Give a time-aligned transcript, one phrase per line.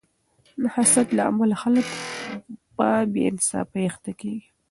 [0.61, 1.85] د حسد له امله خلک
[2.75, 4.45] په بې انصافۍ اخته کیږي.